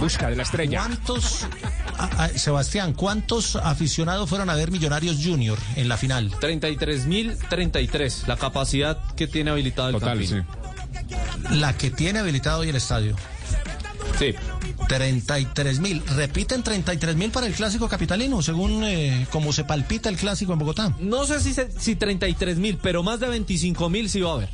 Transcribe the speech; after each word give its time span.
Busca 0.00 0.28
de 0.30 0.36
la 0.36 0.42
estrella. 0.44 0.78
¿Cuántos, 0.80 1.46
ah, 1.98 2.10
ah, 2.18 2.28
Sebastián, 2.34 2.94
cuántos 2.94 3.56
aficionados 3.56 4.28
fueron 4.30 4.48
a 4.50 4.54
ver 4.54 4.70
Millonarios 4.70 5.18
Junior 5.22 5.58
en 5.76 5.88
la 5.88 5.96
final? 5.98 6.30
33.033, 6.40 8.26
la 8.26 8.36
capacidad 8.36 8.98
que 9.14 9.26
tiene 9.26 9.50
habilitado 9.50 9.88
el 9.90 9.94
Total, 9.94 10.26
sí. 10.26 10.36
La 11.50 11.76
que 11.76 11.90
tiene 11.90 12.18
habilitado 12.20 12.60
hoy 12.60 12.70
el 12.70 12.76
estadio. 12.76 13.14
Sí. 14.18 14.34
33 14.88 15.78
mil. 15.80 16.02
Repiten 16.16 16.62
33 16.62 17.14
mil 17.16 17.30
para 17.30 17.46
el 17.46 17.52
clásico 17.52 17.88
capitalino, 17.88 18.42
según 18.42 18.82
eh, 18.84 19.26
como 19.30 19.52
se 19.52 19.64
palpita 19.64 20.08
el 20.08 20.16
clásico 20.16 20.52
en 20.52 20.58
Bogotá. 20.58 20.94
No 20.98 21.26
sé 21.26 21.40
si, 21.40 21.54
se- 21.54 21.70
si 21.78 21.94
33.000, 21.96 22.78
pero 22.82 23.02
más 23.02 23.20
de 23.20 23.28
25.000 23.28 24.08
sí 24.08 24.20
va 24.20 24.30
a 24.30 24.34
haber. 24.34 24.48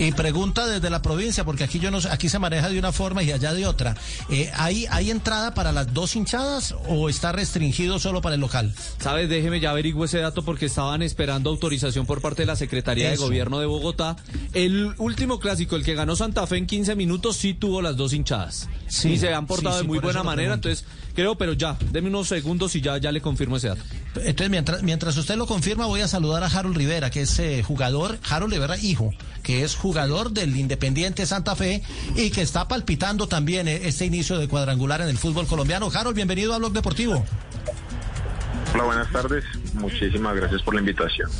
Y 0.00 0.12
pregunta 0.12 0.66
desde 0.66 0.88
la 0.88 1.02
provincia, 1.02 1.44
porque 1.44 1.62
aquí 1.62 1.78
yo 1.78 1.90
no 1.90 1.98
aquí 2.10 2.30
se 2.30 2.38
maneja 2.38 2.70
de 2.70 2.78
una 2.78 2.90
forma 2.90 3.22
y 3.22 3.32
allá 3.32 3.52
de 3.52 3.66
otra. 3.66 3.94
Eh, 4.30 4.50
¿hay, 4.54 4.86
¿Hay 4.90 5.10
entrada 5.10 5.52
para 5.52 5.72
las 5.72 5.92
dos 5.92 6.16
hinchadas 6.16 6.74
o 6.88 7.10
está 7.10 7.32
restringido 7.32 7.98
solo 7.98 8.22
para 8.22 8.36
el 8.36 8.40
local? 8.40 8.72
¿Sabes? 8.98 9.28
Déjeme 9.28 9.60
ya 9.60 9.72
averiguo 9.72 10.06
ese 10.06 10.18
dato 10.18 10.42
porque 10.42 10.64
estaban 10.64 11.02
esperando 11.02 11.50
autorización 11.50 12.06
por 12.06 12.22
parte 12.22 12.42
de 12.42 12.46
la 12.46 12.56
Secretaría 12.56 13.12
Eso. 13.12 13.24
de 13.24 13.28
Gobierno 13.28 13.60
de 13.60 13.66
Bogotá. 13.66 14.16
El 14.54 14.94
último 14.96 15.38
clásico, 15.38 15.76
el 15.76 15.84
que 15.84 15.94
ganó 15.94 16.16
Santa 16.16 16.46
Fe 16.46 16.56
en 16.56 16.66
15 16.66 16.96
minutos, 16.96 17.36
sí 17.36 17.52
tuvo 17.52 17.82
las 17.82 17.98
dos 17.98 18.14
hinchadas. 18.14 18.70
Sí, 18.88 19.10
y 19.10 19.18
se 19.18 19.34
han 19.34 19.46
portado 19.46 19.74
sí, 19.74 19.80
sí, 19.80 19.86
de 19.86 19.88
muy 19.88 19.98
buena 19.98 20.22
manera, 20.22 20.54
entonces 20.54 20.86
creo, 21.14 21.36
pero 21.36 21.52
ya, 21.52 21.76
deme 21.92 22.08
unos 22.08 22.28
segundos 22.28 22.74
y 22.74 22.80
ya, 22.80 22.96
ya 22.96 23.12
le 23.12 23.20
confirmo 23.20 23.58
ese 23.58 23.68
dato. 23.68 23.82
Entonces, 24.16 24.50
mientras, 24.50 24.82
mientras 24.82 25.16
usted 25.16 25.36
lo 25.36 25.46
confirma, 25.46 25.86
voy 25.86 26.00
a 26.00 26.08
saludar 26.08 26.42
a 26.42 26.46
Harold 26.46 26.76
Rivera, 26.76 27.10
que 27.10 27.22
es 27.22 27.38
eh, 27.38 27.62
jugador, 27.62 28.18
Harold 28.28 28.52
Rivera 28.52 28.76
hijo, 28.76 29.14
que 29.42 29.62
es 29.62 29.76
jugador 29.76 30.32
del 30.32 30.56
Independiente 30.56 31.26
Santa 31.26 31.54
Fe 31.54 31.82
y 32.16 32.30
que 32.30 32.42
está 32.42 32.66
palpitando 32.66 33.28
también 33.28 33.68
eh, 33.68 33.82
este 33.84 34.06
inicio 34.06 34.38
de 34.38 34.48
cuadrangular 34.48 35.00
en 35.00 35.08
el 35.08 35.16
fútbol 35.16 35.46
colombiano. 35.46 35.90
Harold, 35.94 36.16
bienvenido 36.16 36.54
a 36.54 36.58
Blog 36.58 36.72
Deportivo. 36.72 37.24
Hola, 38.74 38.84
buenas 38.84 39.12
tardes. 39.12 39.44
Muchísimas 39.74 40.34
gracias 40.34 40.62
por 40.62 40.74
la 40.74 40.80
invitación. 40.80 41.30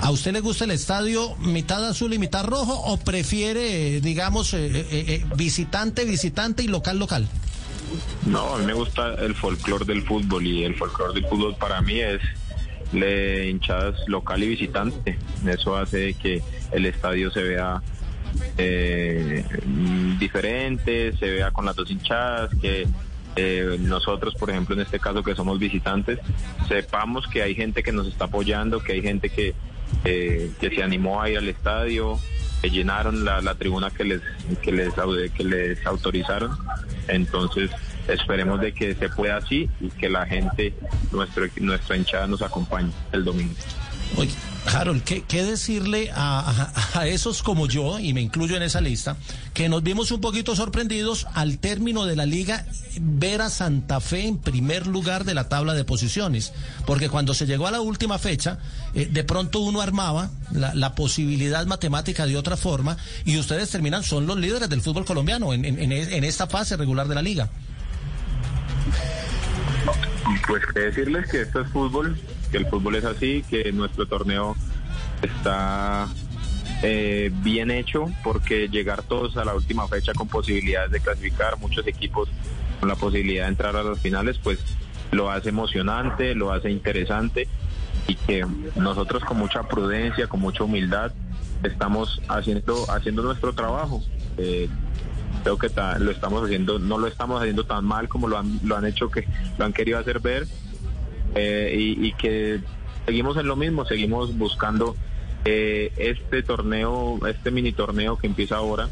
¿A 0.00 0.10
usted 0.10 0.32
le 0.32 0.40
gusta 0.40 0.64
el 0.64 0.70
estadio 0.70 1.36
mitad 1.36 1.86
azul 1.86 2.12
y 2.12 2.18
mitad 2.18 2.44
rojo 2.44 2.72
o 2.72 2.98
prefiere, 2.98 3.96
eh, 3.96 4.00
digamos, 4.00 4.54
eh, 4.54 5.24
visitante, 5.36 6.04
visitante 6.04 6.62
y 6.62 6.68
local, 6.68 6.98
local? 6.98 7.28
No, 8.26 8.54
a 8.54 8.58
mí 8.58 8.66
me 8.66 8.72
gusta 8.72 9.14
el 9.14 9.34
folclore 9.34 9.84
del 9.84 10.02
fútbol 10.02 10.46
y 10.46 10.64
el 10.64 10.74
folclore 10.74 11.14
del 11.14 11.26
fútbol 11.26 11.56
para 11.56 11.80
mí 11.80 12.00
es 12.00 12.20
de 12.92 13.48
hinchadas 13.48 13.96
local 14.06 14.42
y 14.42 14.48
visitante. 14.48 15.18
Eso 15.46 15.76
hace 15.76 16.14
que 16.14 16.42
el 16.72 16.86
estadio 16.86 17.30
se 17.30 17.42
vea 17.42 17.82
eh, 18.58 19.44
diferente, 20.18 21.16
se 21.16 21.30
vea 21.30 21.50
con 21.50 21.64
las 21.64 21.76
dos 21.76 21.90
hinchadas, 21.90 22.50
que 22.60 22.86
eh, 23.36 23.76
nosotros, 23.80 24.34
por 24.34 24.50
ejemplo, 24.50 24.74
en 24.74 24.80
este 24.80 24.98
caso 24.98 25.22
que 25.22 25.34
somos 25.34 25.58
visitantes, 25.58 26.18
sepamos 26.68 27.26
que 27.28 27.42
hay 27.42 27.54
gente 27.54 27.82
que 27.82 27.92
nos 27.92 28.06
está 28.06 28.26
apoyando, 28.26 28.82
que 28.82 28.92
hay 28.92 29.02
gente 29.02 29.28
que, 29.28 29.54
eh, 30.04 30.50
que 30.58 30.70
se 30.70 30.82
animó 30.82 31.20
a 31.20 31.30
ir 31.30 31.38
al 31.38 31.48
estadio, 31.48 32.18
llenaron 32.62 33.24
la, 33.24 33.54
tribuna 33.54 33.90
que 33.90 34.04
les, 34.04 34.20
que, 34.62 34.72
les, 34.72 34.94
que 35.32 35.44
les 35.44 35.86
autorizaron. 35.86 36.56
Entonces, 37.08 37.70
esperemos 38.08 38.60
de 38.60 38.72
que 38.72 38.94
se 38.94 39.08
pueda 39.08 39.36
así 39.36 39.68
y 39.80 39.88
que 39.90 40.08
la 40.08 40.26
gente, 40.26 40.74
nuestro, 41.12 41.46
nuestra 41.60 41.96
hinchada 41.96 42.26
nos 42.26 42.42
acompañe 42.42 42.90
el 43.12 43.24
domingo. 43.24 43.54
Oye, 44.16 44.30
Harold, 44.72 45.02
¿qué, 45.02 45.44
decirle 45.44 46.10
a, 46.14 46.72
esos 47.06 47.42
como 47.42 47.66
yo, 47.68 47.98
y 47.98 48.14
me 48.14 48.20
incluyo 48.22 48.56
en 48.56 48.62
esa 48.62 48.80
lista, 48.80 49.16
que 49.52 49.68
nos 49.68 49.82
vimos 49.82 50.10
un 50.10 50.20
poquito 50.20 50.56
sorprendidos 50.56 51.26
al 51.34 51.58
término 51.58 52.06
de 52.06 52.16
la 52.16 52.24
liga 52.24 52.64
ver 53.00 53.42
a 53.42 53.50
Santa 53.50 54.00
Fe 54.00 54.26
en 54.26 54.38
primer 54.38 54.86
lugar 54.86 55.24
de 55.24 55.34
la 55.34 55.48
tabla 55.48 55.74
de 55.74 55.84
posiciones? 55.84 56.52
Porque 56.86 57.08
cuando 57.10 57.34
se 57.34 57.46
llegó 57.46 57.66
a 57.66 57.70
la 57.70 57.80
última 57.80 58.18
fecha, 58.18 58.58
eh, 58.94 59.06
de 59.10 59.24
pronto 59.24 59.60
uno 59.60 59.80
armaba 59.82 60.30
la, 60.52 60.94
posibilidad 60.94 61.66
matemática 61.66 62.24
de 62.26 62.36
otra 62.36 62.56
forma 62.56 62.96
y 63.24 63.38
ustedes 63.38 63.68
terminan, 63.70 64.02
son 64.02 64.26
los 64.26 64.38
líderes 64.38 64.68
del 64.70 64.80
fútbol 64.80 65.04
colombiano 65.04 65.52
en, 65.52 65.64
en- 65.64 65.92
en 65.92 66.24
esta 66.24 66.46
fase 66.46 66.76
regular 66.76 67.06
de 67.08 67.14
la 67.14 67.22
liga. 67.22 67.50
Pues 70.48 70.62
que 70.72 70.80
decirles 70.80 71.30
que 71.30 71.42
esto 71.42 71.60
es 71.60 71.68
fútbol, 71.70 72.16
que 72.50 72.56
el 72.58 72.66
fútbol 72.66 72.96
es 72.96 73.04
así, 73.04 73.44
que 73.48 73.72
nuestro 73.72 74.06
torneo 74.06 74.56
está 75.22 76.06
eh, 76.82 77.30
bien 77.42 77.70
hecho, 77.70 78.06
porque 78.22 78.68
llegar 78.68 79.02
todos 79.02 79.36
a 79.36 79.44
la 79.44 79.54
última 79.54 79.88
fecha 79.88 80.12
con 80.14 80.28
posibilidades 80.28 80.90
de 80.90 81.00
clasificar, 81.00 81.58
muchos 81.58 81.86
equipos 81.86 82.28
con 82.80 82.88
la 82.88 82.96
posibilidad 82.96 83.44
de 83.44 83.48
entrar 83.50 83.76
a 83.76 83.82
las 83.82 83.98
finales, 84.00 84.38
pues 84.42 84.58
lo 85.10 85.30
hace 85.30 85.48
emocionante, 85.50 86.34
lo 86.34 86.52
hace 86.52 86.70
interesante 86.70 87.48
y 88.08 88.14
que 88.14 88.44
nosotros 88.76 89.24
con 89.24 89.38
mucha 89.38 89.62
prudencia, 89.64 90.26
con 90.28 90.40
mucha 90.40 90.64
humildad, 90.64 91.12
estamos 91.62 92.20
haciendo, 92.28 92.84
haciendo 92.90 93.22
nuestro 93.22 93.52
trabajo. 93.54 94.02
Eh, 94.36 94.68
creo 95.42 95.56
que 95.58 95.70
ta- 95.70 95.98
lo 95.98 96.10
estamos 96.10 96.44
haciendo, 96.44 96.78
no 96.78 96.98
lo 96.98 97.06
estamos 97.06 97.40
haciendo 97.40 97.64
tan 97.64 97.84
mal 97.84 98.08
como 98.08 98.28
lo 98.28 98.38
han, 98.38 98.60
lo 98.64 98.76
han 98.76 98.84
hecho 98.84 99.08
que 99.10 99.26
lo 99.58 99.64
han 99.64 99.72
querido 99.72 99.98
hacer 99.98 100.20
ver 100.20 100.46
eh, 101.36 101.74
y, 101.78 102.12
que 102.14 102.60
seguimos 103.04 103.36
en 103.36 103.46
lo 103.46 103.56
mismo, 103.56 103.84
seguimos 103.84 104.36
buscando 104.36 104.96
eh, 105.44 105.92
este 105.96 106.42
torneo, 106.42 107.18
este 107.28 107.50
mini 107.50 107.72
torneo 107.72 108.18
que 108.18 108.26
empieza 108.26 108.56
ahora, 108.56 108.88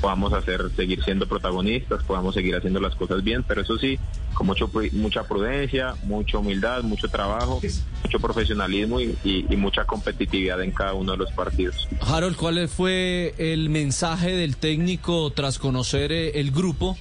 podamos 0.00 0.32
hacer, 0.32 0.70
seguir 0.74 1.02
siendo 1.04 1.26
protagonistas, 1.26 2.02
podamos 2.04 2.34
seguir 2.34 2.56
haciendo 2.56 2.80
las 2.80 2.94
cosas 2.94 3.22
bien, 3.22 3.42
pero 3.42 3.62
eso 3.62 3.78
sí, 3.78 3.98
con 4.32 4.46
mucho, 4.46 4.70
mucha 4.92 5.24
prudencia, 5.24 5.94
mucha 6.04 6.38
humildad, 6.38 6.82
mucho 6.82 7.08
trabajo, 7.08 7.60
mucho 8.02 8.18
profesionalismo 8.18 9.00
y 9.00 9.56
mucha 9.56 9.84
competitividad 9.84 10.62
en 10.62 10.72
cada 10.72 10.94
uno 10.94 11.12
de 11.12 11.18
los 11.18 11.32
partidos. 11.32 11.88
Harold, 12.00 12.36
¿cuál 12.36 12.68
fue 12.68 13.34
el 13.38 13.68
mensaje 13.70 14.30
del 14.32 14.56
técnico 14.56 15.30
tras 15.30 15.58
conocer 15.58 16.12
eh, 16.12 16.40
el 16.40 16.50
grupo 16.50 16.96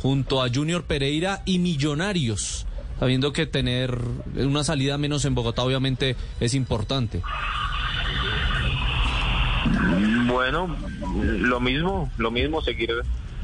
junto 0.00 0.42
a 0.42 0.48
Junior 0.52 0.84
Pereira 0.84 1.42
y 1.44 1.58
Millonarios? 1.58 2.66
Sabiendo 3.04 3.34
que 3.34 3.44
tener 3.44 3.98
una 4.34 4.64
salida 4.64 4.96
menos 4.96 5.26
en 5.26 5.34
Bogotá 5.34 5.62
obviamente 5.62 6.16
es 6.40 6.54
importante. 6.54 7.20
Bueno, 10.26 10.74
lo 11.22 11.60
mismo, 11.60 12.10
lo 12.16 12.30
mismo, 12.30 12.62
seguir 12.62 12.92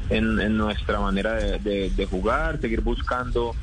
en, 0.09 0.39
en 0.39 0.57
nuestra 0.57 0.99
manera 0.99 1.33
de, 1.35 2.07
jugar, 2.09 2.59
seguir 2.59 2.81
buscando 2.81 3.53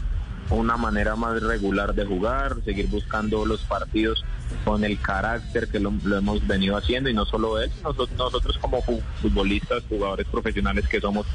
una 0.51 0.77
manera 0.77 1.17
más 1.17 1.43
regular 1.43 1.93
de 1.93 2.07
jugar, 2.07 2.55
seguir 2.65 2.87
buscando 2.87 3.45
los 3.45 3.63
partidos 3.65 4.25
con 4.65 4.85
el 4.85 5.01
carácter 5.01 5.67
que 5.69 5.81
lo, 5.81 5.93
lo 6.05 6.17
hemos 6.19 6.47
venido 6.47 6.77
haciendo 6.77 7.11
y 7.11 7.15
no 7.15 7.27
solo 7.27 7.61
él, 7.61 7.71
nosotros, 7.83 8.11
nosotros 8.17 8.57
como 8.59 8.81
fu- 8.83 9.03
futbolistas, 9.21 9.83
jugadores 9.89 10.29
profesionales 10.29 10.87
que 10.89 11.01
somos, 11.01 11.27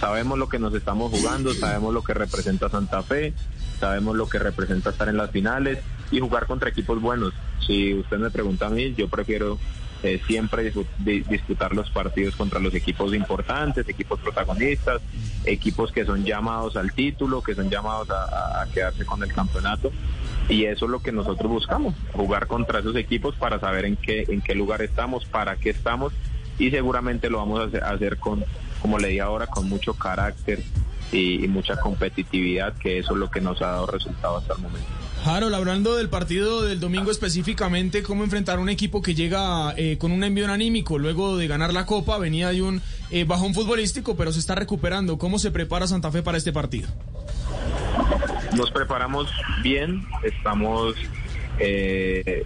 sabemos 0.00 0.38
lo 0.38 0.48
que 0.48 0.60
nos 0.60 0.72
estamos 0.74 1.10
jugando, 1.10 1.52
sabemos 1.54 1.92
lo 1.92 2.02
que 2.04 2.14
representa 2.14 2.70
Santa 2.70 3.02
Fe, 3.02 3.34
sabemos 3.82 4.14
lo 4.14 4.28
que 4.28 4.38
representa 4.38 4.90
estar 4.90 5.08
en 5.08 5.16
las 5.16 5.32
finales 5.32 5.80
y 6.12 6.20
jugar 6.20 6.46
contra 6.46 6.70
equipos 6.70 7.00
buenos. 7.00 7.34
Si 7.66 7.92
usted 7.94 8.16
me 8.18 8.30
pregunta 8.30 8.68
a 8.68 8.70
mí, 8.70 8.94
yo 8.94 9.08
prefiero 9.08 9.58
eh, 10.04 10.20
siempre 10.24 10.72
disputar 11.00 11.74
los 11.74 11.90
partidos 11.90 12.36
contra 12.36 12.60
los 12.60 12.72
equipos 12.74 13.12
importantes, 13.12 13.88
equipos 13.88 14.20
protagonistas, 14.20 15.02
equipos 15.44 15.90
que 15.90 16.04
son 16.04 16.22
llamados 16.22 16.76
al 16.76 16.92
título, 16.92 17.42
que 17.42 17.56
son 17.56 17.70
llamados 17.70 18.08
a, 18.10 18.64
quedarse 18.72 19.04
con 19.04 19.20
el 19.24 19.32
campeonato. 19.32 19.90
Y 20.48 20.66
eso 20.66 20.84
es 20.84 20.90
lo 20.92 21.00
que 21.00 21.10
nosotros 21.10 21.50
buscamos, 21.50 21.96
jugar 22.12 22.46
contra 22.46 22.78
esos 22.78 22.94
equipos 22.94 23.34
para 23.34 23.58
saber 23.58 23.84
en 23.84 23.96
qué, 23.96 24.26
en 24.28 24.42
qué 24.42 24.54
lugar 24.54 24.80
estamos, 24.80 25.24
para 25.24 25.56
qué 25.56 25.70
estamos, 25.70 26.12
y 26.56 26.70
seguramente 26.70 27.30
lo 27.30 27.38
vamos 27.38 27.74
a 27.74 27.90
hacer 27.90 28.18
con, 28.18 28.44
como 28.82 28.98
le 28.98 29.08
dije 29.08 29.20
ahora, 29.20 29.46
con 29.46 29.68
mucho 29.68 29.94
carácter 29.94 30.62
y, 31.12 31.44
y 31.44 31.48
mucha 31.48 31.76
competitividad, 31.76 32.74
que 32.74 32.98
eso 32.98 33.12
es 33.12 33.18
lo 33.18 33.30
que 33.30 33.40
nos 33.40 33.62
ha 33.62 33.68
dado 33.68 33.86
resultado 33.86 34.38
hasta 34.38 34.54
el 34.54 34.60
momento. 34.60 34.88
Harold, 35.24 35.54
hablando 35.54 35.94
del 35.94 36.08
partido 36.08 36.62
del 36.62 36.80
domingo 36.80 37.12
específicamente, 37.12 38.02
¿cómo 38.02 38.24
enfrentar 38.24 38.58
un 38.58 38.68
equipo 38.68 39.02
que 39.02 39.14
llega 39.14 39.72
eh, 39.76 39.96
con 39.96 40.10
un 40.10 40.24
envío 40.24 40.50
anímico 40.50 40.98
luego 40.98 41.36
de 41.36 41.46
ganar 41.46 41.72
la 41.72 41.86
Copa? 41.86 42.18
Venía 42.18 42.48
de 42.48 42.60
un 42.60 42.82
eh, 43.12 43.22
bajón 43.22 43.54
futbolístico, 43.54 44.16
pero 44.16 44.32
se 44.32 44.40
está 44.40 44.56
recuperando. 44.56 45.18
¿Cómo 45.18 45.38
se 45.38 45.52
prepara 45.52 45.86
Santa 45.86 46.10
Fe 46.10 46.22
para 46.22 46.38
este 46.38 46.52
partido? 46.52 46.88
Nos 48.56 48.70
preparamos 48.72 49.30
bien, 49.62 50.04
estamos... 50.24 50.96
Eh, 51.60 52.44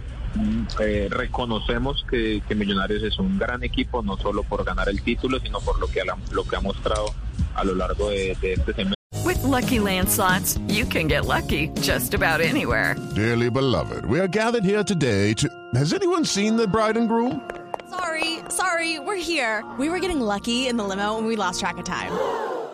eh, 0.79 1.07
reconocemos 1.09 2.05
que, 2.09 2.41
que, 2.47 2.55
Millonarios 2.55 3.03
es 3.03 3.17
un 3.19 3.37
gran 3.37 3.63
equipo, 3.63 4.01
no 4.01 4.17
solo 4.17 4.43
por 4.43 4.63
ganar 4.63 4.89
el 4.89 5.01
título, 5.01 5.39
sino 5.39 5.59
por 5.61 5.79
lo 5.79 5.87
que, 5.87 6.01
lo 6.31 6.43
que 6.43 6.55
ha 6.55 6.61
mostrado 6.61 7.13
a 7.55 7.63
lo 7.63 7.75
largo 7.75 8.09
de, 8.09 8.37
de 8.41 8.53
este 8.53 8.73
semestre. 8.73 8.97
With 9.25 9.43
lucky 9.43 9.79
landslots, 9.79 10.59
you 10.67 10.85
can 10.85 11.07
get 11.07 11.25
lucky 11.25 11.69
just 11.81 12.13
about 12.13 12.41
anywhere. 12.41 12.95
Dearly 13.15 13.49
beloved, 13.49 14.05
we 14.05 14.19
are 14.19 14.27
gathered 14.27 14.63
here 14.63 14.83
today 14.83 15.33
to. 15.35 15.49
Has 15.75 15.93
anyone 15.93 16.25
seen 16.25 16.55
the 16.55 16.67
bride 16.67 16.97
and 16.97 17.07
groom? 17.07 17.41
Sorry, 17.89 18.39
sorry, 18.49 18.99
we're 18.99 19.15
here. 19.15 19.63
We 19.79 19.89
were 19.89 19.99
getting 19.99 20.19
lucky 20.19 20.67
in 20.67 20.77
the 20.77 20.83
limo 20.83 21.17
and 21.17 21.25
we 21.25 21.35
lost 21.35 21.59
track 21.59 21.77
of 21.77 21.85
time. 21.85 22.11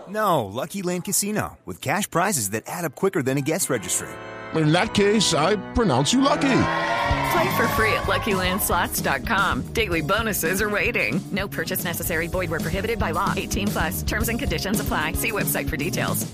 No, 0.09 0.45
Lucky 0.45 0.81
Land 0.81 1.06
Casino, 1.06 1.57
with 1.65 1.81
cash 1.81 2.09
prizes 2.09 2.51
that 2.51 2.63
add 2.67 2.85
up 2.85 2.94
quicker 2.94 3.23
than 3.23 3.38
a 3.38 3.41
guest 3.41 3.69
registry. 3.69 4.09
In 4.53 4.71
that 4.71 4.94
case, 4.94 5.33
I 5.33 5.56
pronounce 5.73 6.13
you 6.13 6.21
lucky. 6.21 6.49
Play 7.31 7.55
for 7.55 7.67
free 7.69 7.94
at 7.94 8.03
LuckyLandSlots.com. 8.03 9.73
Daily 9.73 10.01
bonuses 10.01 10.61
are 10.61 10.69
waiting. 10.69 11.21
No 11.31 11.47
purchase 11.47 11.83
necessary. 11.83 12.27
Void 12.27 12.50
were 12.50 12.59
prohibited 12.59 13.00
by 13.00 13.11
law. 13.11 13.33
18 13.35 13.67
plus. 13.67 14.03
Terms 14.03 14.29
and 14.29 14.39
conditions 14.39 14.79
apply. 14.79 15.13
See 15.13 15.31
website 15.31 15.69
for 15.69 15.77
details. 15.77 16.33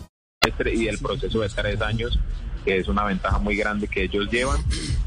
Y 0.65 0.87
el 0.87 0.97
proceso 0.97 1.41
de 1.41 1.49
tres 1.49 1.81
años, 1.81 2.17
que 2.63 2.77
es 2.77 2.87
una 2.87 3.03
ventaja 3.03 3.39
muy 3.39 3.55
grande 3.55 3.87
que 3.87 4.03
ellos 4.03 4.29
llevan. 4.31 4.57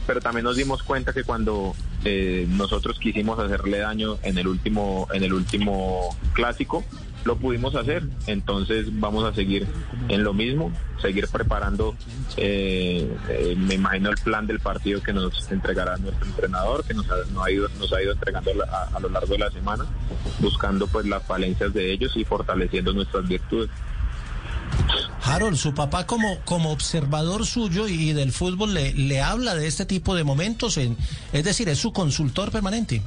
Pero 0.07 0.21
también 0.21 0.45
nos 0.45 0.57
dimos 0.57 0.83
cuenta 0.83 1.13
que 1.13 1.25
cuando 1.25 1.75
eh, 2.05 2.47
nosotros 2.49 2.99
quisimos 2.99 3.39
hacerle 3.39 3.79
daño 3.79 4.19
en 4.23 4.39
el 4.39 4.49
último, 4.49 5.09
en 5.13 5.25
el 5.25 5.33
último 5.33 6.17
clásico, 6.33 6.85
lo 7.25 7.37
pudimos 7.37 7.75
hacer. 7.75 8.05
Entonces 8.27 8.87
vamos 9.01 9.25
a 9.25 9.35
seguir 9.35 9.67
en 10.09 10.25
lo 10.25 10.33
mismo, 10.33 10.73
seguir 11.01 11.29
preparando, 11.29 11.95
eh, 12.37 13.09
eh, 13.29 13.55
me 13.57 13.75
imagino 13.75 14.11
el 14.11 14.17
plan 14.17 14.47
del 14.47 14.61
partido 14.61 15.03
que 15.03 15.13
nos 15.13 15.51
entregará 15.51 15.97
nuestro 15.97 16.27
entrenador, 16.27 16.85
que 16.85 16.95
nos 16.95 17.11
ha, 17.11 17.17
nos 17.33 17.45
ha 17.45 17.51
ido, 17.51 17.69
nos 17.79 17.93
ha 17.93 18.03
ido 18.03 18.13
entregando 18.13 18.51
a, 18.71 18.97
a, 18.97 19.01
lo 19.01 19.09
largo 19.09 19.33
de 19.33 19.39
la 19.39 19.51
semana, 19.51 19.85
buscando 20.41 20.87
pues 20.87 21.07
las 21.07 21.23
falencias 21.25 21.73
de 21.73 21.93
ellos 21.93 22.13
y 22.17 22.25
fortaleciendo 22.25 22.93
nuestras 22.93 23.27
virtudes. 23.29 23.71
Harold, 25.25 25.57
su 25.57 25.73
papá 25.75 26.07
como, 26.07 26.41
como 26.45 26.73
observador 26.73 27.47
suyo 27.47 27.87
y 27.87 28.13
del 28.13 28.33
fútbol 28.33 28.75
le, 28.75 28.93
le 28.93 29.21
habla 29.21 29.55
de 29.55 29.67
este 29.67 29.87
tipo 29.87 30.15
de 30.15 30.25
momentos, 30.25 30.79
en, 30.79 30.97
es 31.33 31.45
decir, 31.45 31.69
es 31.69 31.79
su 31.79 31.93
consultor 31.93 32.51
permanente. 32.51 33.03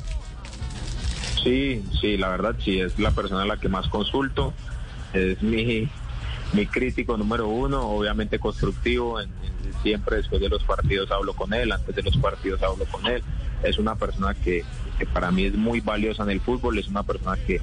Sí, 1.46 1.84
sí, 2.02 2.18
la 2.18 2.30
verdad 2.30 2.56
sí, 2.58 2.80
es 2.80 2.98
la 2.98 3.12
persona 3.12 3.44
a 3.44 3.46
la 3.46 3.58
que 3.58 3.70
más 3.70 3.88
consulto, 3.88 4.52
es 5.14 5.44
mi, 5.44 5.88
mi 6.54 6.66
crítico 6.66 7.18
número 7.18 7.48
uno, 7.48 7.84
obviamente 7.84 8.40
constructivo, 8.40 9.22
en, 9.22 9.30
siempre 9.84 10.18
después 10.18 10.42
de 10.42 10.50
los 10.50 10.64
partidos 10.64 11.12
hablo 11.12 11.36
con 11.36 11.54
él, 11.54 11.72
antes 11.72 11.96
de 11.96 12.02
los 12.02 12.18
partidos 12.18 12.64
hablo 12.64 12.86
con 12.86 13.06
él, 13.06 13.22
es 13.62 13.78
una 13.78 13.94
persona 13.96 14.34
que, 14.34 14.66
para 15.14 15.30
mí 15.30 15.46
es 15.46 15.54
muy 15.54 15.82
valiosa 15.82 16.24
en 16.24 16.32
el 16.32 16.42
fútbol, 16.42 16.80
es 16.80 16.88
una 16.88 17.04
persona 17.04 17.38
que 17.38 17.62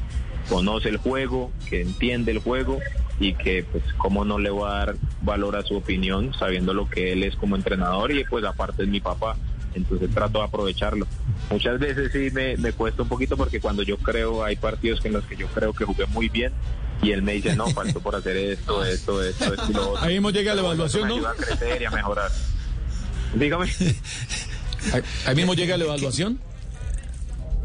conoce 0.48 0.88
el 0.88 0.98
juego, 0.98 1.50
que 1.68 1.80
entiende 1.80 2.30
el 2.30 2.38
juego 2.38 2.78
y 3.18 3.34
que 3.34 3.64
pues 3.64 3.82
cómo 3.98 4.24
no 4.24 4.38
le 4.38 4.50
voy 4.50 4.70
a 4.70 4.74
dar 4.74 4.96
valor 5.22 5.56
a 5.56 5.62
su 5.62 5.76
opinión 5.76 6.32
sabiendo 6.34 6.72
lo 6.72 6.88
que 6.88 7.12
él 7.12 7.24
es 7.24 7.34
como 7.34 7.56
entrenador 7.56 8.12
y 8.12 8.22
pues 8.24 8.44
aparte 8.44 8.84
es 8.84 8.88
mi 8.88 9.00
papá 9.00 9.36
entonces 9.74 10.10
trato 10.10 10.38
de 10.38 10.44
aprovecharlo. 10.44 11.06
Muchas 11.50 11.78
veces 11.78 12.10
sí 12.12 12.30
me, 12.32 12.56
me, 12.56 12.72
cuesta 12.72 13.02
un 13.02 13.08
poquito 13.08 13.36
porque 13.36 13.60
cuando 13.60 13.82
yo 13.82 13.96
creo, 13.98 14.44
hay 14.44 14.56
partidos 14.56 15.04
en 15.04 15.12
los 15.12 15.24
que 15.24 15.36
yo 15.36 15.46
creo 15.48 15.72
que 15.72 15.84
jugué 15.84 16.06
muy 16.06 16.28
bien 16.28 16.52
y 17.02 17.10
él 17.10 17.22
me 17.22 17.32
dice, 17.32 17.56
no, 17.56 17.66
falta 17.68 17.98
por 17.98 18.14
hacer 18.14 18.36
esto, 18.36 18.84
esto, 18.84 19.22
esto, 19.22 19.52
esto 19.52 19.66
y 19.68 19.72
lo 19.74 19.90
otro. 19.90 20.04
Ahí 20.04 20.14
mismo 20.14 20.30
llega 20.30 20.54
la 20.54 20.62
evaluación, 20.62 21.08
¿no? 21.08 21.26
a 21.26 21.34
crecer 21.34 21.82
y 21.82 21.84
a 21.84 21.90
mejorar. 21.90 22.30
Dígame. 23.34 23.66
Ahí, 25.26 25.34
mismo 25.34 25.54
llega 25.54 25.76
la 25.76 25.84
evaluación. 25.84 26.38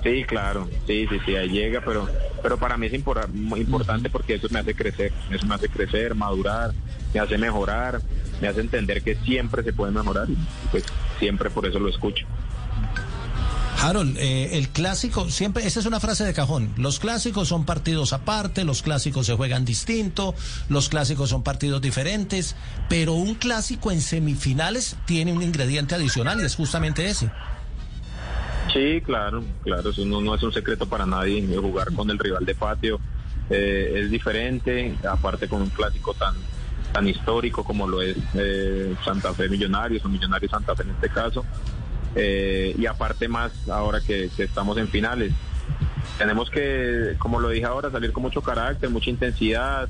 Sí, 0.03 0.23
claro, 0.25 0.69
sí, 0.85 1.07
sí, 1.09 1.17
sí, 1.25 1.35
ahí 1.35 1.49
llega, 1.49 1.81
pero, 1.83 2.07
pero 2.41 2.57
para 2.57 2.77
mí 2.77 2.85
es 2.85 2.93
impor 2.93 3.27
muy 3.29 3.61
importante 3.61 4.09
porque 4.09 4.35
eso 4.35 4.47
me 4.51 4.59
hace 4.59 4.73
crecer, 4.73 5.11
eso 5.31 5.45
me 5.45 5.55
hace 5.55 5.69
crecer, 5.69 6.15
madurar, 6.15 6.71
me 7.13 7.19
hace 7.19 7.37
mejorar, 7.37 8.01
me 8.39 8.47
hace 8.47 8.61
entender 8.61 9.01
que 9.01 9.15
siempre 9.15 9.63
se 9.63 9.73
puede 9.73 9.91
mejorar 9.91 10.29
y 10.29 10.37
pues 10.71 10.83
siempre 11.19 11.49
por 11.49 11.65
eso 11.65 11.79
lo 11.79 11.89
escucho. 11.89 12.25
Harold, 13.79 14.17
eh, 14.17 14.57
el 14.57 14.69
clásico, 14.69 15.29
siempre, 15.29 15.65
esa 15.65 15.79
es 15.79 15.85
una 15.85 15.99
frase 15.99 16.23
de 16.23 16.33
cajón. 16.33 16.73
Los 16.77 16.99
clásicos 16.99 17.47
son 17.47 17.63
partidos 17.63 18.11
aparte, 18.11 18.63
los 18.63 18.81
clásicos 18.81 19.27
se 19.27 19.35
juegan 19.35 19.65
distinto, 19.65 20.33
los 20.67 20.89
clásicos 20.89 21.29
son 21.29 21.43
partidos 21.43 21.79
diferentes, 21.79 22.55
pero 22.89 23.13
un 23.13 23.35
clásico 23.35 23.91
en 23.91 24.01
semifinales 24.01 24.95
tiene 25.05 25.31
un 25.31 25.43
ingrediente 25.43 25.93
adicional 25.93 26.41
y 26.41 26.45
es 26.45 26.55
justamente 26.55 27.07
ese. 27.07 27.29
Sí, 28.73 29.01
claro, 29.01 29.43
claro, 29.63 29.91
eso 29.91 30.05
no, 30.05 30.21
no 30.21 30.35
es 30.35 30.43
un 30.43 30.51
secreto 30.51 30.87
para 30.87 31.05
nadie. 31.05 31.45
Jugar 31.57 31.93
con 31.93 32.09
el 32.09 32.17
rival 32.17 32.45
de 32.45 32.55
patio 32.55 32.99
eh, 33.49 33.93
es 33.95 34.09
diferente, 34.09 34.95
aparte 35.09 35.47
con 35.47 35.61
un 35.61 35.69
clásico 35.69 36.13
tan 36.15 36.35
tan 36.97 37.07
histórico 37.07 37.63
como 37.63 37.87
lo 37.87 38.01
es 38.01 38.17
eh, 38.33 38.95
Santa 39.05 39.31
Fe 39.31 39.47
Millonarios 39.49 40.03
o 40.03 40.09
Millonarios 40.09 40.49
Santa 40.49 40.75
Fe 40.75 40.81
en 40.81 40.89
este 40.89 41.09
caso. 41.09 41.45
Eh, 42.15 42.73
y 42.75 42.87
aparte 42.87 43.27
más 43.27 43.51
ahora 43.69 44.01
que, 44.01 44.31
estamos 44.35 44.79
en 44.79 44.87
finales. 44.87 45.31
Tenemos 46.17 46.49
que, 46.49 47.15
como 47.19 47.39
lo 47.39 47.49
dije 47.49 47.65
ahora, 47.65 47.91
salir 47.91 48.11
con 48.11 48.23
mucho 48.23 48.41
carácter, 48.41 48.89
mucha 48.89 49.11
intensidad, 49.11 49.87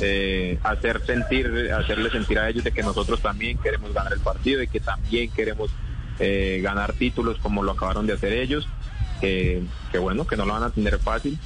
eh, 0.00 0.58
hacer 0.64 1.00
sentir, 1.06 1.70
hacerle 1.72 2.10
sentir 2.10 2.40
a 2.40 2.48
ellos 2.48 2.64
de 2.64 2.72
que 2.72 2.82
nosotros 2.82 3.22
también 3.22 3.56
queremos 3.58 3.94
ganar 3.94 4.12
el 4.12 4.18
partido 4.18 4.60
y 4.60 4.66
que 4.66 4.80
también 4.80 5.30
queremos 5.30 5.70
ganar 6.18 6.94
títulos 6.94 7.38
como 7.38 7.62
lo 7.62 7.70
acabaron 7.70 8.04
de 8.04 8.14
hacer 8.14 8.32
ellos. 8.32 8.66
que 9.20 9.62
bueno, 10.00 10.26
que 10.26 10.36
no 10.36 10.44
lo 10.44 10.54
van 10.54 10.64
a 10.64 10.70
tener 10.70 10.98
fácil, 10.98 11.38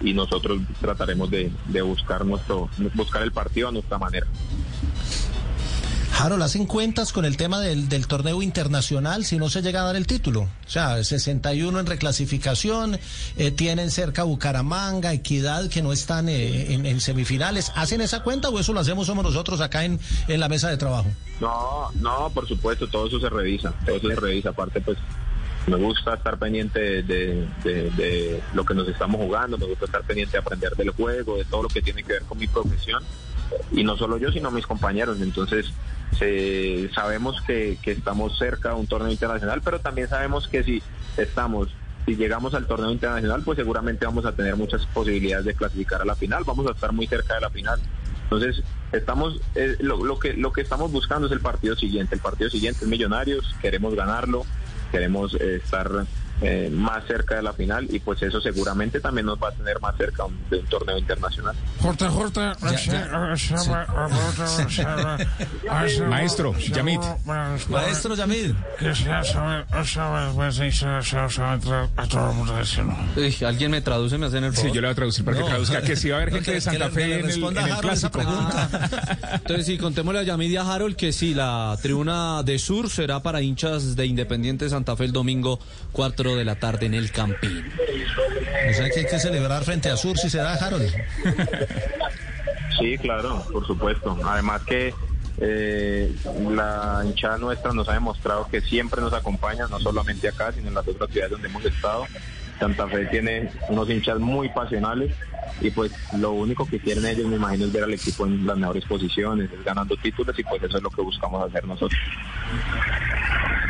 y 0.00 0.14
nosotros 0.14 0.60
trataremos 0.80 1.30
de, 1.30 1.50
de, 1.66 1.82
buscar 1.82 2.24
nuestro 2.24 2.68
buscar 2.94 3.22
el 3.22 3.32
partido 3.32 3.68
a 3.68 3.72
nuestra 3.72 3.98
manera. 3.98 4.26
Harold, 6.20 6.42
¿hacen 6.42 6.66
cuentas 6.66 7.12
con 7.12 7.24
el 7.24 7.36
tema 7.36 7.60
del, 7.60 7.88
del, 7.88 8.08
torneo 8.08 8.42
internacional 8.42 9.24
si 9.24 9.38
no 9.38 9.48
se 9.48 9.62
llega 9.62 9.82
a 9.82 9.84
dar 9.84 9.94
el 9.94 10.08
título? 10.08 10.48
O 10.66 10.68
sea, 10.68 11.04
61 11.04 11.78
en 11.78 11.86
reclasificación, 11.86 12.98
eh, 13.36 13.52
tienen 13.52 13.92
cerca 13.92 14.24
Bucaramanga, 14.24 15.12
Equidad, 15.12 15.68
que 15.68 15.80
no 15.80 15.92
están 15.92 16.28
eh, 16.28 16.74
en, 16.74 16.86
en, 16.86 17.00
semifinales. 17.00 17.70
¿Hacen 17.76 18.00
esa 18.00 18.24
cuenta 18.24 18.48
o 18.48 18.58
eso 18.58 18.72
lo 18.72 18.80
hacemos 18.80 19.06
somos 19.06 19.22
nosotros 19.22 19.60
acá 19.60 19.84
en, 19.84 20.00
en 20.26 20.40
la 20.40 20.48
mesa 20.48 20.68
de 20.68 20.76
trabajo? 20.76 21.06
No, 21.40 21.88
no, 22.00 22.30
por 22.34 22.48
supuesto, 22.48 22.88
todo 22.88 23.06
eso 23.06 23.20
se 23.20 23.28
revisa, 23.28 23.72
todo 23.86 23.96
eso 23.96 24.08
se 24.08 24.16
revisa. 24.16 24.48
Aparte, 24.48 24.80
pues 24.80 24.98
me 25.66 25.76
gusta 25.76 26.14
estar 26.14 26.38
pendiente 26.38 27.02
de, 27.02 27.46
de, 27.62 28.42
lo 28.54 28.64
que 28.64 28.74
nos 28.74 28.88
estamos 28.88 29.20
jugando, 29.20 29.58
me 29.58 29.66
gusta 29.66 29.84
estar 29.84 30.02
pendiente 30.02 30.32
de 30.32 30.38
aprender 30.38 30.74
del 30.76 30.90
juego, 30.90 31.36
de 31.36 31.44
todo 31.44 31.64
lo 31.64 31.68
que 31.68 31.82
tiene 31.82 32.02
que 32.02 32.14
ver 32.14 32.22
con 32.22 32.38
mi 32.38 32.46
profesión. 32.46 33.02
Y 33.72 33.82
no 33.82 33.96
solo 33.96 34.18
yo, 34.18 34.30
sino 34.30 34.50
mis 34.50 34.66
compañeros. 34.66 35.20
Entonces, 35.20 35.72
se, 36.18 36.90
sabemos 36.94 37.40
que, 37.42 37.78
que 37.82 37.92
estamos 37.92 38.38
cerca 38.38 38.70
de 38.70 38.74
un 38.76 38.86
torneo 38.86 39.10
internacional, 39.10 39.60
pero 39.64 39.80
también 39.80 40.08
sabemos 40.08 40.48
que 40.48 40.62
si 40.62 40.82
estamos 41.16 41.68
si 42.08 42.16
llegamos 42.16 42.54
al 42.54 42.66
torneo 42.66 42.90
internacional, 42.90 43.42
pues 43.44 43.56
seguramente 43.56 44.06
vamos 44.06 44.24
a 44.24 44.32
tener 44.32 44.56
muchas 44.56 44.86
posibilidades 44.86 45.44
de 45.44 45.54
clasificar 45.54 46.00
a 46.00 46.06
la 46.06 46.14
final, 46.14 46.42
vamos 46.46 46.66
a 46.66 46.70
estar 46.70 46.90
muy 46.90 47.06
cerca 47.06 47.34
de 47.34 47.42
la 47.42 47.50
final. 47.50 47.78
Entonces, 48.22 48.62
estamos 48.92 49.40
eh, 49.54 49.76
lo, 49.80 50.02
lo, 50.02 50.18
que 50.18 50.32
lo 50.32 50.50
que 50.52 50.62
estamos 50.62 50.90
buscando 50.90 51.26
es 51.26 51.32
el 51.32 51.40
partido 51.40 51.76
siguiente. 51.76 52.14
El 52.14 52.22
partido 52.22 52.48
siguiente 52.48 52.80
es 52.84 52.88
Millonarios, 52.88 53.54
queremos 53.60 53.94
ganarlo, 53.94 54.46
queremos 54.90 55.34
eh, 55.40 55.56
estar 55.56 55.88
eh, 56.40 56.70
más 56.72 57.04
cerca 57.06 57.34
de 57.36 57.42
la 57.42 57.52
final 57.52 57.88
y 57.90 57.98
pues 57.98 58.22
eso 58.22 58.40
seguramente 58.40 59.00
también 59.00 59.26
nos 59.26 59.42
va 59.42 59.48
a 59.48 59.52
tener 59.52 59.80
más 59.80 59.96
cerca 59.96 60.24
un, 60.24 60.38
de 60.48 60.58
un 60.58 60.66
torneo 60.66 60.96
internacional. 60.96 61.54
Jorge, 61.80 62.06
Jorge, 62.08 62.40
Maestro, 66.08 66.54
Yamid. 66.56 67.00
Maestro 67.68 68.14
Yamid. 68.14 68.52
Uy, 73.16 73.36
alguien 73.44 73.70
me 73.72 73.80
traduce, 73.80 74.16
me 74.16 74.26
hacen 74.26 74.44
el 74.44 74.52
favor. 74.52 74.70
Sí, 74.70 74.74
yo 74.74 74.80
le 74.80 74.86
voy 74.86 74.92
a 74.92 74.94
traducir 74.94 75.24
para 75.24 75.38
no, 75.38 75.44
que 75.44 75.50
traduzca 75.50 75.82
que 75.82 75.96
si 75.96 76.10
va 76.10 76.18
a 76.18 76.22
haber 76.22 76.34
gente 76.34 76.52
de 76.52 76.60
Santa 76.60 76.90
Fe 76.90 77.20
en 77.20 77.30
el, 77.30 77.42
en 77.42 77.58
el 77.58 77.76
clásico. 77.78 78.20
Entonces, 79.32 79.66
sí, 79.66 79.76
contémosle 79.76 80.20
a 80.20 80.22
Yamid 80.22 80.50
y 80.50 80.56
a 80.56 80.62
Harold 80.62 80.94
que 80.94 81.12
sí, 81.12 81.34
la 81.34 81.76
tribuna 81.82 82.42
de 82.44 82.58
Sur 82.58 82.90
será 82.90 83.22
para 83.22 83.42
hinchas 83.42 83.96
de 83.96 84.06
Independiente 84.06 84.68
Santa 84.68 84.94
Fe 84.96 85.04
el 85.04 85.12
domingo 85.12 85.58
4 85.92 86.27
de 86.36 86.44
la 86.44 86.56
tarde 86.56 86.86
en 86.86 86.94
el 86.94 87.10
Campín. 87.10 87.64
O 88.70 88.74
sea 88.74 88.90
que 88.90 89.00
hay 89.00 89.06
que 89.06 89.18
celebrar 89.18 89.64
frente 89.64 89.88
a 89.90 89.96
Sur 89.96 90.18
si 90.18 90.28
se 90.30 90.38
da, 90.38 90.54
Harold. 90.54 90.90
Sí, 92.78 92.96
claro, 92.98 93.44
por 93.52 93.66
supuesto. 93.66 94.18
Además 94.24 94.62
que 94.66 94.94
Eh, 95.40 96.12
la 96.50 97.00
hinchada 97.04 97.38
nuestra 97.38 97.72
nos 97.72 97.88
ha 97.88 97.92
demostrado 97.92 98.48
que 98.50 98.60
siempre 98.60 99.00
nos 99.00 99.12
acompaña, 99.12 99.68
no 99.68 99.78
solamente 99.78 100.26
acá, 100.26 100.50
sino 100.50 100.66
en 100.66 100.74
las 100.74 100.88
otras 100.88 101.08
ciudades 101.10 101.30
donde 101.30 101.46
hemos 101.46 101.64
estado. 101.64 102.06
Santa 102.58 102.88
Fe 102.88 103.06
tiene 103.06 103.48
unos 103.68 103.88
hinchas 103.88 104.18
muy 104.18 104.48
pasionales 104.48 105.14
y 105.60 105.70
pues 105.70 105.92
lo 106.18 106.32
único 106.32 106.66
que 106.66 106.80
quieren 106.80 107.06
ellos, 107.06 107.28
me 107.28 107.36
imagino, 107.36 107.66
es 107.66 107.72
ver 107.72 107.84
al 107.84 107.94
equipo 107.94 108.26
en 108.26 108.44
las 108.48 108.56
mejores 108.56 108.84
posiciones, 108.86 109.48
es 109.52 109.64
ganando 109.64 109.96
títulos 109.98 110.36
y 110.36 110.42
pues 110.42 110.60
eso 110.60 110.78
es 110.78 110.82
lo 110.82 110.90
que 110.90 111.02
buscamos 111.02 111.48
hacer 111.48 111.64
nosotros. 111.68 112.00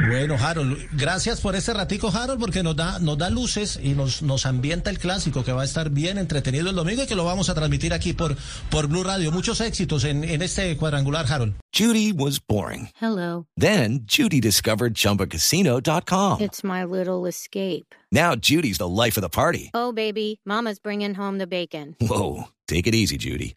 Bueno, 0.07 0.37
Harold, 0.41 0.79
gracias 0.93 1.41
por 1.41 1.57
este 1.57 1.75
ratico, 1.75 2.09
Harold, 2.09 2.39
porque 2.39 2.63
nos 2.63 2.77
da, 2.77 3.01
nos 3.01 3.19
da 3.19 3.31
luces 3.31 3.81
y 3.83 3.91
nos, 3.95 4.23
nos 4.23 4.47
ambienta 4.47 4.91
el 4.91 4.99
clásico 4.99 5.45
que 5.45 5.53
va 5.53 5.63
a 5.63 5.65
estar 5.65 5.91
bien 5.91 6.19
entretenido 6.19 6.71
el 6.71 6.77
domingo 6.77 7.03
y 7.03 7.07
que 7.07 7.17
lo 7.17 7.25
vamos 7.25 7.51
a 7.51 7.55
transmitir 7.55 7.93
aquí 7.93 8.13
por, 8.13 8.37
por 8.71 8.87
Blue 8.87 9.03
Radio. 9.03 9.33
Muchos 9.33 9.61
éxitos 9.61 10.05
en, 10.05 10.23
en 10.23 10.41
este 10.43 10.77
cuadrangular, 10.77 11.27
Harold. 11.31 11.55
Judy 11.77 12.13
was 12.13 12.39
boring. 12.41 12.91
Hello. 13.01 13.47
Then 13.57 14.05
Judy 14.07 14.41
discovered 14.41 14.95
ChumbaCasino.com. 14.95 16.41
It's 16.41 16.63
my 16.63 16.85
little 16.85 17.27
escape. 17.27 17.95
Now 18.13 18.37
Judy's 18.37 18.79
the 18.79 18.89
life 18.89 19.17
of 19.17 19.23
the 19.23 19.29
party. 19.29 19.71
Oh, 19.75 19.93
baby, 19.93 20.41
Mama's 20.47 20.79
bringing 20.79 21.15
home 21.15 21.39
the 21.39 21.47
bacon. 21.49 21.97
Whoa, 22.01 22.45
take 22.69 22.87
it 22.87 22.95
easy, 22.95 23.17
Judy. 23.19 23.57